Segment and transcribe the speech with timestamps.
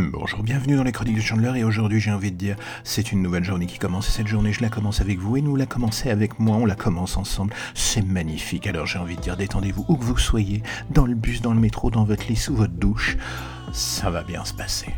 [0.00, 3.20] Bonjour, bienvenue dans les chroniques de Chandler et aujourd'hui j'ai envie de dire c'est une
[3.20, 5.66] nouvelle journée qui commence et cette journée je la commence avec vous et nous la
[5.66, 8.68] commencer avec moi, on la commence ensemble, c'est magnifique.
[8.68, 11.58] Alors j'ai envie de dire détendez-vous où que vous soyez, dans le bus, dans le
[11.58, 13.16] métro, dans votre lit, sous votre douche,
[13.72, 14.94] ça va bien se passer.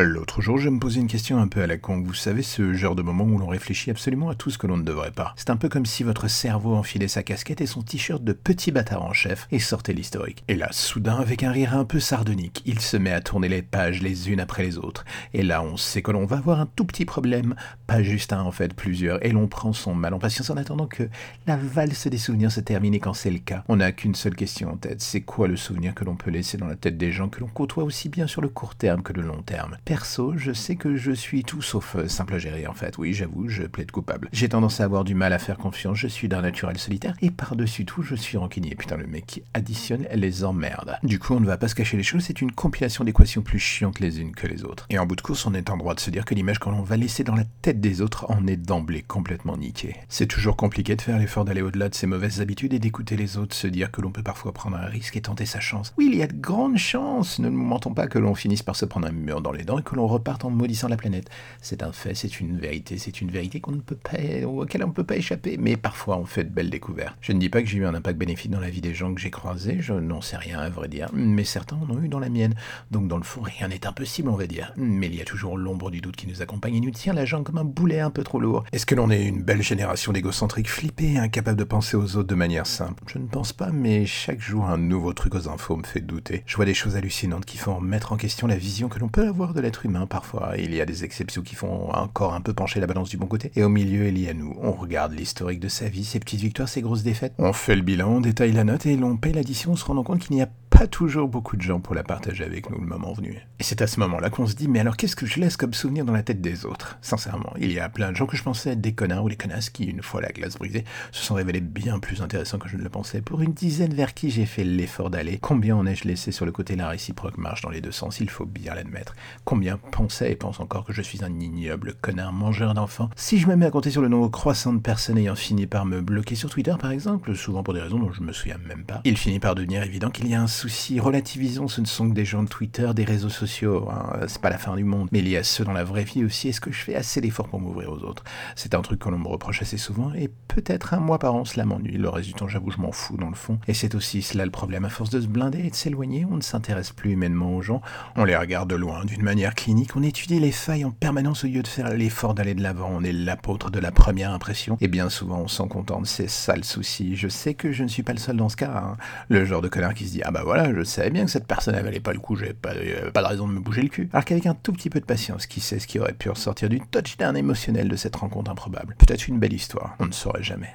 [0.00, 2.00] L'autre jour, je me posais une question un peu à la con.
[2.00, 4.76] Vous savez, ce genre de moment où l'on réfléchit absolument à tout ce que l'on
[4.76, 5.34] ne devrait pas?
[5.36, 8.70] C'est un peu comme si votre cerveau enfilait sa casquette et son t-shirt de petit
[8.70, 10.44] bâtard en chef et sortait l'historique.
[10.46, 13.60] Et là, soudain, avec un rire un peu sardonique, il se met à tourner les
[13.60, 15.04] pages les unes après les autres.
[15.34, 17.56] Et là, on sait que l'on va avoir un tout petit problème,
[17.88, 20.86] pas juste un en fait, plusieurs, et l'on prend son mal en patience en attendant
[20.86, 21.08] que
[21.48, 24.36] la valse des souvenirs se termine et quand c'est le cas, on n'a qu'une seule
[24.36, 25.00] question en tête.
[25.00, 27.48] C'est quoi le souvenir que l'on peut laisser dans la tête des gens que l'on
[27.48, 29.76] côtoie aussi bien sur le court terme que le long terme?
[29.88, 32.98] Perso, je sais que je suis tout sauf euh, simple à gérer en fait.
[32.98, 34.28] Oui, j'avoue, je plaide coupable.
[34.34, 37.30] J'ai tendance à avoir du mal à faire confiance, je suis d'un naturel solitaire et
[37.30, 38.74] par-dessus tout, je suis rancunier.
[38.74, 40.98] Putain, le mec qui additionne les emmerdes.
[41.04, 43.58] Du coup, on ne va pas se cacher les choses, c'est une compilation d'équations plus
[43.58, 44.84] chiantes les unes que les autres.
[44.90, 46.82] Et en bout de course, on est en droit de se dire que l'image qu'on
[46.82, 49.96] va laisser dans la tête des autres en est d'emblée complètement niquée.
[50.10, 53.38] C'est toujours compliqué de faire l'effort d'aller au-delà de ses mauvaises habitudes et d'écouter les
[53.38, 55.94] autres, se dire que l'on peut parfois prendre un risque et tenter sa chance.
[55.96, 58.76] Oui, il y a de grandes chances, ne nous mentons pas que l'on finisse par
[58.76, 61.28] se prendre un mur dans les dents que l'on reparte en maudissant la planète.
[61.60, 64.88] C'est un fait, c'est une vérité, c'est une vérité qu'on ne peut pas, auquel on
[64.88, 67.16] ne peut pas échapper, mais parfois on fait de belles découvertes.
[67.20, 69.14] Je ne dis pas que j'ai eu un impact bénéfique dans la vie des gens
[69.14, 72.08] que j'ai croisés, je n'en sais rien à vrai dire, mais certains en ont eu
[72.08, 72.54] dans la mienne.
[72.90, 74.72] Donc dans le fond, rien n'est impossible, on va dire.
[74.76, 77.24] Mais il y a toujours l'ombre du doute qui nous accompagne et nous tient la
[77.24, 78.64] jambe comme un boulet un peu trop lourd.
[78.72, 82.34] Est-ce que l'on est une belle génération d'égocentriques flippés, incapables de penser aux autres de
[82.34, 83.02] manière simple?
[83.06, 86.42] Je ne pense pas, mais chaque jour un nouveau truc aux infos me fait douter.
[86.46, 89.26] Je vois des choses hallucinantes qui font remettre en question la vision que l'on peut
[89.26, 90.52] avoir de humain parfois.
[90.58, 93.26] Il y a des exceptions qui font encore un peu pencher la balance du bon
[93.26, 93.50] côté.
[93.56, 94.56] Et au milieu, il y a nous.
[94.60, 97.34] On regarde l'historique de sa vie, ses petites victoires, ses grosses défaites.
[97.38, 100.20] On fait le bilan, on détaille la note et l'on paye l'addition se rendant compte
[100.20, 103.12] qu'il n'y a pas toujours beaucoup de gens pour la partager avec nous le moment
[103.12, 103.36] venu.
[103.58, 105.74] Et c'est à ce moment-là qu'on se dit, mais alors qu'est-ce que je laisse comme
[105.74, 106.98] souvenir dans la tête des autres?
[107.02, 109.34] Sincèrement, il y a plein de gens que je pensais être des connards ou des
[109.34, 112.76] connasses qui, une fois la glace brisée, se sont révélés bien plus intéressants que je
[112.76, 113.20] ne le pensais.
[113.20, 116.52] Pour une dizaine vers qui j'ai fait l'effort d'aller, combien en ai-je laissé sur le
[116.52, 116.76] côté?
[116.76, 119.16] La réciproque marche dans les deux sens, il faut bien l'admettre.
[119.44, 123.10] Combien pensaient et pensent encore que je suis un ignoble connard mangeur d'enfants?
[123.16, 125.86] Si je me mets à compter sur le nombre croissant de personnes ayant fini par
[125.86, 128.84] me bloquer sur Twitter par exemple, souvent pour des raisons dont je me souviens même
[128.84, 130.67] pas, il finit par devenir évident qu'il y a un souci.
[131.00, 134.20] Relativisons, ce ne sont que des gens de Twitter, des réseaux sociaux, hein.
[134.26, 135.08] c'est pas la fin du monde.
[135.12, 136.48] Mais il y a ceux dans la vraie vie aussi.
[136.48, 138.24] Est-ce que je fais assez d'efforts pour m'ouvrir aux autres?
[138.56, 141.44] C'est un truc que l'on me reproche assez souvent et peut-être un mois par an
[141.44, 141.96] cela m'ennuie.
[141.96, 143.58] Le reste du temps, j'avoue, je m'en fous dans le fond.
[143.68, 144.84] Et c'est aussi cela le problème.
[144.84, 147.80] À force de se blinder et de s'éloigner, on ne s'intéresse plus humainement aux gens.
[148.16, 149.96] On les regarde de loin, d'une manière clinique.
[149.96, 152.90] On étudie les failles en permanence au lieu de faire l'effort d'aller de l'avant.
[152.92, 154.76] On est l'apôtre de la première impression.
[154.80, 156.06] Et bien souvent, on s'en contente.
[156.06, 157.16] C'est ça le souci.
[157.16, 158.72] Je sais que je ne suis pas le seul dans ce cas.
[158.84, 158.96] Hein.
[159.28, 161.46] Le genre de connard qui se dit Ah bah voilà, je savais bien que cette
[161.46, 162.72] personne elle valait pas le coup, j'avais pas,
[163.12, 164.08] pas de raison de me bouger le cul.
[164.12, 166.68] Alors qu'avec un tout petit peu de patience, qui sait ce qui aurait pu ressortir
[166.68, 170.74] du touchdown émotionnel de cette rencontre improbable Peut-être une belle histoire, on ne saurait jamais.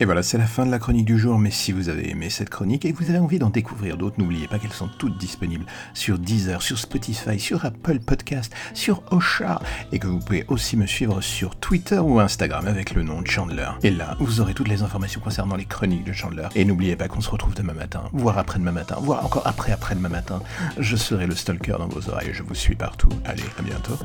[0.00, 2.28] Et voilà, c'est la fin de la chronique du jour, mais si vous avez aimé
[2.28, 5.16] cette chronique et que vous avez envie d'en découvrir d'autres, n'oubliez pas qu'elles sont toutes
[5.18, 9.60] disponibles sur Deezer, sur Spotify, sur Apple Podcast, sur Osha,
[9.92, 13.28] et que vous pouvez aussi me suivre sur Twitter ou Instagram avec le nom de
[13.28, 13.68] Chandler.
[13.84, 16.48] Et là, vous aurez toutes les informations concernant les chroniques de Chandler.
[16.56, 20.08] Et n'oubliez pas qu'on se retrouve demain matin, voire après-demain matin, voire encore après après-demain
[20.08, 20.42] matin.
[20.76, 23.10] Je serai le stalker dans vos oreilles, je vous suis partout.
[23.24, 23.96] Allez, à bientôt.